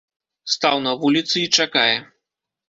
Стаў 0.53 0.81
на 0.85 0.93
вуліцы 1.03 1.35
і 1.45 1.51
чакае. 1.59 1.95